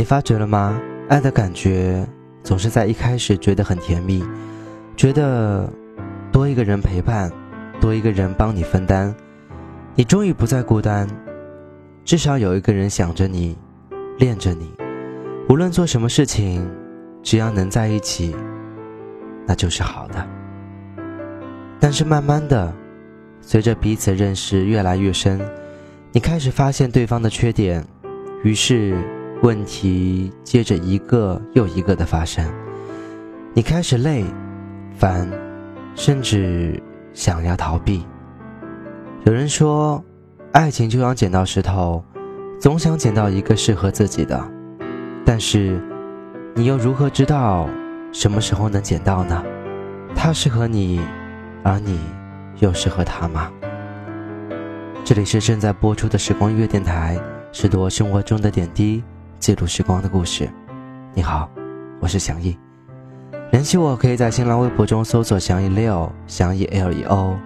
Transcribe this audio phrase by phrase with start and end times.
[0.00, 0.80] 你发觉了吗？
[1.10, 2.08] 爱的感觉
[2.42, 4.24] 总是在一开始觉得很甜蜜，
[4.96, 5.70] 觉得
[6.32, 7.30] 多一个人陪伴，
[7.82, 9.14] 多一个人帮你分担，
[9.94, 11.06] 你终于不再孤单。
[12.02, 13.58] 至少有一个人想着你，
[14.16, 14.72] 恋着你，
[15.50, 16.66] 无论做什么事情，
[17.22, 18.34] 只要能在一起，
[19.46, 20.26] 那就是好的。
[21.78, 22.72] 但是慢慢的，
[23.42, 25.38] 随着彼此认识越来越深，
[26.10, 27.84] 你开始发现对方的缺点，
[28.42, 28.96] 于是
[29.42, 32.44] 问题接着一个又一个的发生，
[33.54, 34.24] 你开始累、
[34.96, 35.28] 烦，
[35.94, 36.82] 甚至
[37.14, 38.04] 想要逃避。
[39.24, 40.02] 有人说。
[40.52, 42.02] 爱情就像剪刀石头，
[42.60, 44.50] 总想捡到一个适合自己的，
[45.24, 45.80] 但是
[46.56, 47.68] 你又如何知道
[48.10, 49.44] 什么时候能捡到呢？
[50.12, 51.00] 他适合你，
[51.62, 52.00] 而你
[52.58, 53.48] 又适合他吗？
[55.04, 57.16] 这里是正在播出的时光音乐电台，
[57.52, 59.04] 拾掇生活中的点滴，
[59.40, 60.48] 记录时光的故事。
[61.14, 61.50] 你好，
[61.98, 62.56] 我是祥义，
[63.50, 67.38] 联系我可以在新浪微博中搜索“祥义六”，祥义 L E O。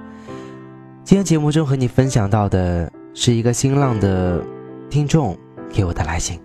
[1.04, 4.42] 今天节目中和你分享到的是一个新浪的
[4.90, 5.38] 听众
[5.72, 6.40] 给我的来信，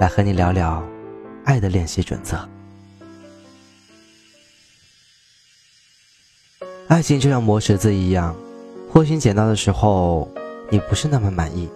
[0.00, 0.82] 来和你聊聊
[1.44, 2.36] 爱的练习准则。
[6.88, 8.34] 爱情就像磨石子一样，
[8.90, 10.26] 或许捡到的时候
[10.70, 11.68] 你不是那么满意，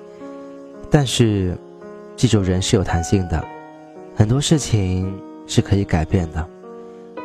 [0.91, 1.55] 但是
[2.21, 3.43] 记住人是有弹性的，
[4.15, 5.11] 很多事情
[5.47, 6.47] 是可以改变的，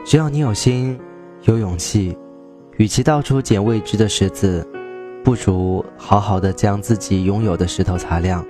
[0.06, 0.98] 只要你有心
[1.42, 2.18] 有勇气，
[2.78, 4.66] 与其到处捡未知的石子。
[5.22, 8.46] 不如好好的将自己拥有的石头擦亮。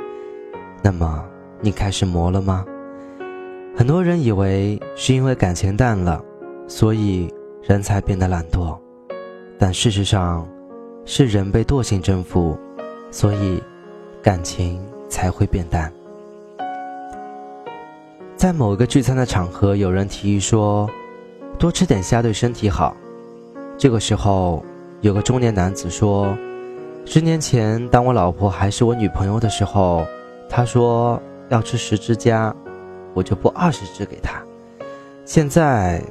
[0.84, 1.26] 那么，
[1.62, 2.64] 你开始磨了吗？
[3.76, 6.24] 很多人以为是因为感情淡了，
[6.68, 7.28] 所以
[7.64, 8.78] 人才变得懒惰，
[9.58, 10.48] 但事实上，
[11.06, 12.56] 是人被惰性征服，
[13.10, 13.60] 所以
[14.22, 15.92] 感情才会变淡。
[18.38, 20.90] 在某个聚餐的场合，有人提议说，
[21.58, 22.96] 多吃点虾对身体好。
[23.78, 24.64] 这个时候，
[25.00, 26.36] 有个中年男子说。
[27.08, 30.06] 十年前，当我老婆还是我女朋友的时候，
[30.50, 32.54] 她说要吃十只虾，
[33.14, 34.42] 我就剥二十只给她。
[35.24, 36.02] 现在，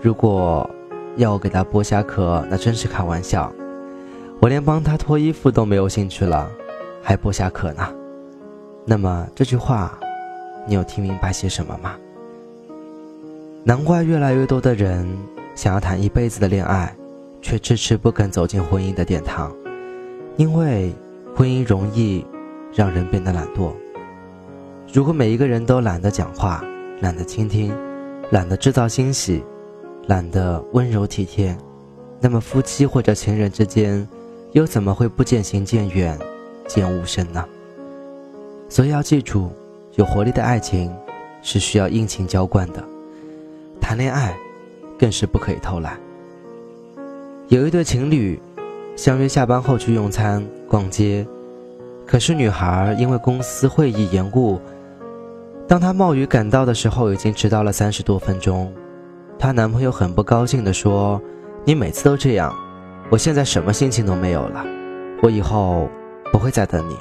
[0.00, 0.68] 如果
[1.16, 3.52] 要我给她剥虾壳，那真是开玩笑。
[4.40, 6.50] 我连帮她脱衣服都没有兴趣了，
[7.02, 7.86] 还剥虾壳呢。
[8.86, 9.98] 那么这句话，
[10.68, 11.96] 你有听明白些什么吗？
[13.64, 15.08] 难怪越来越多的人
[15.54, 16.94] 想要谈一辈子的恋爱，
[17.40, 19.50] 却迟迟不肯走进婚姻的殿堂。
[20.36, 20.94] 因为
[21.34, 22.22] 婚姻容易
[22.74, 23.72] 让人变得懒惰。
[24.92, 26.62] 如果每一个人都懒得讲话、
[27.00, 27.74] 懒得倾听、
[28.30, 29.42] 懒得制造惊喜、
[30.06, 31.56] 懒得温柔体贴，
[32.20, 34.06] 那么夫妻或者情人之间
[34.52, 36.18] 又怎么会不渐行渐远、
[36.66, 37.42] 渐无声呢？
[38.68, 39.50] 所以要记住，
[39.98, 40.94] 有活力的爱情
[41.42, 42.80] 是需要殷勤浇灌的，
[43.80, 44.32] 谈恋爱
[44.96, 45.98] 更是不可以偷懒。
[47.48, 48.40] 有一对情侣。
[48.96, 51.24] 相约下班后去用餐、逛街，
[52.04, 54.60] 可是女孩因为公司会议延误，
[55.68, 58.72] 当她冒雨赶到的时候，已经迟到了三十多分钟。
[59.38, 61.22] 她男朋友很不高兴地说
[61.64, 62.52] ：“你每次都这样，
[63.08, 64.64] 我现在什么心情都没有了，
[65.22, 65.88] 我以后
[66.32, 66.96] 不会再等你。”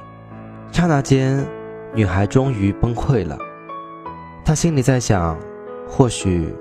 [0.72, 1.44] 刹那间，
[1.94, 3.38] 女孩终于崩溃了。
[4.46, 5.38] 她心里在想：
[5.88, 6.54] 或许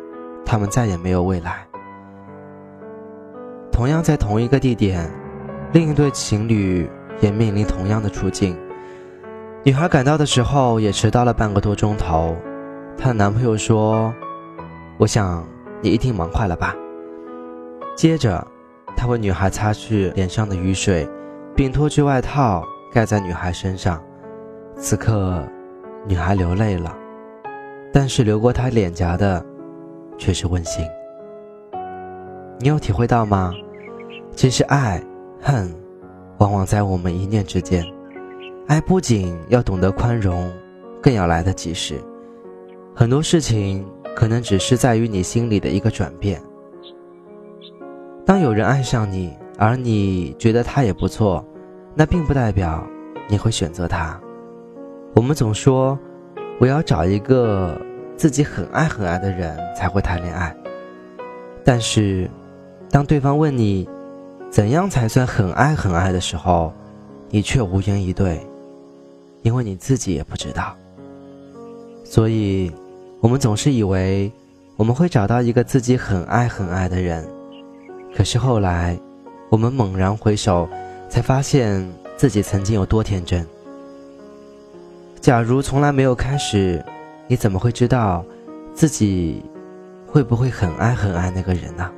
[0.44, 1.66] 他们再也没有未来。
[3.70, 5.10] 同样在同一个地点。
[5.72, 6.88] 另一对情侣
[7.20, 8.56] 也面临同样的处境，
[9.64, 12.34] 女孩赶到的时候也迟到了半个多钟头。
[12.96, 14.14] 她的男朋友说
[14.96, 15.46] ：“我想
[15.82, 16.74] 你一定忙坏了吧。”
[17.94, 18.46] 接着，
[18.96, 21.06] 他为女孩擦去脸上的雨水，
[21.54, 22.62] 并脱去外套
[22.92, 24.00] 盖在女孩身上。
[24.78, 25.42] 此刻，
[26.06, 26.96] 女孩流泪了，
[27.92, 29.44] 但是流过她脸颊的
[30.18, 30.84] 却是温馨。
[32.58, 33.52] 你有体会到吗？
[34.34, 35.02] 其实爱。
[35.38, 35.72] 恨，
[36.38, 37.84] 往往在我们一念之间。
[38.66, 40.50] 爱不仅要懂得宽容，
[41.00, 41.94] 更要来得及时。
[42.94, 43.86] 很多事情
[44.16, 46.40] 可能只是在于你心里的一个转变。
[48.24, 51.44] 当有人爱上你，而你觉得他也不错，
[51.94, 52.84] 那并不代表
[53.28, 54.20] 你会选择他。
[55.16, 55.98] 我们总说，
[56.60, 57.80] 我要找一个
[58.18, 60.54] 自己很爱很爱的人才会谈恋爱。
[61.64, 62.30] 但是，
[62.90, 63.88] 当对方问你，
[64.50, 66.70] 怎样才算很爱很爱的时候，
[67.30, 68.46] 你却无言以对，
[69.40, 70.76] 因为你自己也不知道。
[72.04, 72.70] 所以，
[73.20, 74.30] 我们总是以为
[74.76, 77.26] 我们会找到一个自己很爱很爱的人，
[78.14, 78.94] 可是后来，
[79.48, 80.68] 我们猛然回首，
[81.08, 83.46] 才发现自己曾经有多天真。
[85.26, 86.80] 假如从来没有开始，
[87.26, 88.24] 你怎么会知道
[88.72, 89.42] 自己
[90.06, 91.90] 会不会很爱很爱那个人呢？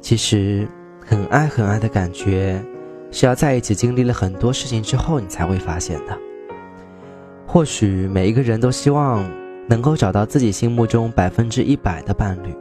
[0.00, 0.66] 其实，
[1.06, 2.60] 很爱很爱的感觉，
[3.12, 6.18] 是要在一起经历了很多事情之后，你才会发现的。
[7.46, 9.24] 或许每一个人都希望
[9.68, 12.52] 能够找到自己心目中百分之一百的伴侣，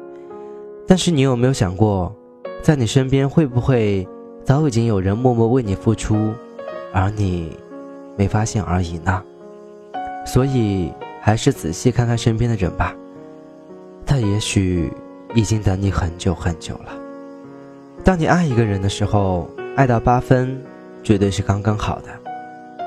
[0.85, 2.15] 但是你有没有想过，
[2.61, 4.07] 在你身边会不会
[4.43, 6.31] 早已经有人默默为你付出，
[6.93, 7.57] 而你
[8.15, 9.19] 没发现而已呢？
[10.25, 10.91] 所以，
[11.21, 12.95] 还是仔细看看身边的人吧，
[14.05, 14.91] 他也许
[15.33, 16.93] 已经等你很久很久了。
[18.03, 20.59] 当你爱一个人的时候，爱到八分，
[21.03, 22.07] 绝对是刚刚好的。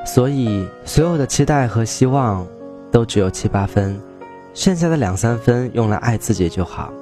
[0.07, 2.47] 所以，所有的期待和希望，
[2.91, 3.99] 都只有七八分，
[4.53, 6.93] 剩下的两三分用来爱自己就好。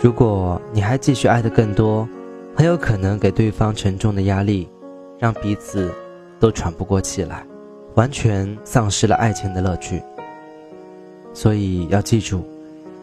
[0.00, 2.08] 如果你还继续爱的更多，
[2.56, 4.68] 很有可能给对方沉重的压力，
[5.18, 5.92] 让彼此
[6.40, 7.44] 都喘不过气来，
[7.98, 10.00] 完全丧失了爱情的乐趣。
[11.34, 12.44] 所以要记住，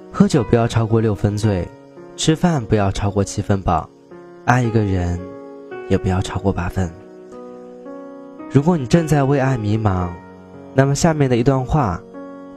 [0.09, 1.67] 喝酒不要超过六分醉，
[2.15, 3.89] 吃饭不要超过七分饱。
[4.45, 5.19] 爱一个人，
[5.89, 6.89] 也不要超过八分。
[8.49, 10.07] 如果你正在为爱迷茫，
[10.73, 12.01] 那么下面的一段话，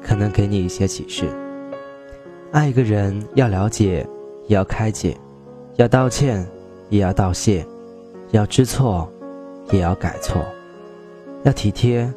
[0.01, 1.27] 可能给你一些启示。
[2.53, 4.07] 爱一个人要了解，
[4.47, 5.17] 也要开解；
[5.75, 6.47] 要道歉，
[6.89, 7.65] 也要道谢；
[8.31, 9.11] 要知错，
[9.73, 10.39] 也要改错；
[11.43, 12.09] 要体贴，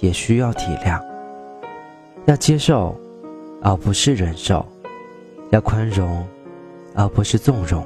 [0.00, 1.00] 也需要体谅；
[2.26, 2.94] 要接受，
[3.62, 4.64] 而不是忍受；
[5.50, 6.26] 要宽容，
[6.94, 7.84] 而不是纵容。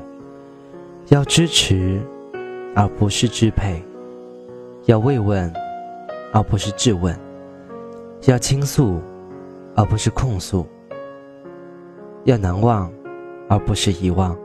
[1.09, 2.01] 要支持，
[2.75, 3.83] 而不是支配；
[4.85, 5.51] 要慰问，
[6.33, 7.15] 而不是质问；
[8.27, 9.01] 要倾诉，
[9.75, 10.67] 而不是控诉；
[12.25, 12.91] 要难忘，
[13.49, 14.37] 而不是遗忘；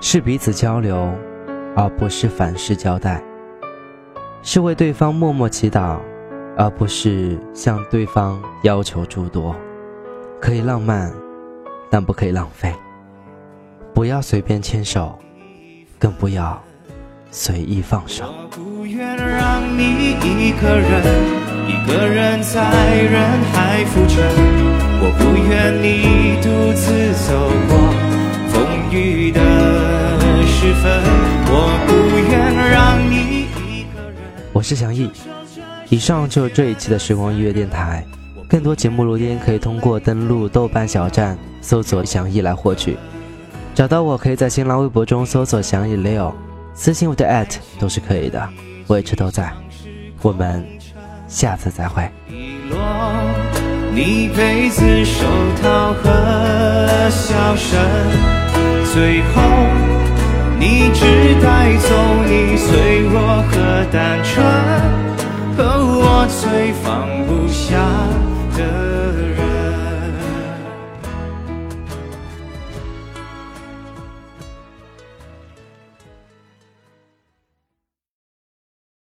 [0.00, 1.10] 是彼此交流，
[1.74, 3.20] 而不是凡事交代；
[4.42, 5.98] 是为对方默默祈祷，
[6.56, 9.54] 而不是向对方要求诸多。
[10.40, 11.12] 可以浪漫，
[11.90, 12.72] 但不可以浪费。
[13.94, 15.18] 不要随便牵手。
[15.98, 16.62] 更不要
[17.30, 18.26] 随意放手。
[18.26, 21.02] 我不愿让你一个人，
[21.66, 22.60] 一个人在
[23.00, 24.22] 人海浮沉。
[25.00, 27.32] 我不愿你独自走
[27.66, 27.72] 过
[28.52, 29.40] 风雨的
[30.46, 31.02] 时分。
[31.48, 31.50] 我
[31.86, 31.90] 不
[32.30, 34.20] 愿让你一个人。
[34.52, 35.10] 我是祥毅，
[35.88, 38.04] 以上就是这一期的时光音乐电台。
[38.48, 42.96] 更多节目录音可以通过登录豆瓣小站搜索“祥毅”来获取。
[43.74, 46.32] 找到我可以在新浪微博中搜索“想以 Leo”，
[46.74, 48.48] 私信我的 at 都是可以的，
[48.86, 49.52] 我一直都在。
[50.22, 50.64] 我们
[51.28, 52.08] 下次再会。
[53.92, 55.24] 你被子手
[55.62, 57.80] 套和笑声，
[58.92, 59.42] 最后
[60.58, 61.88] 你只带走
[62.26, 64.44] 你脆弱和单纯，
[66.72, 67.25] 放。